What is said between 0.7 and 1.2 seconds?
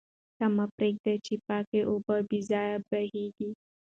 پرېږده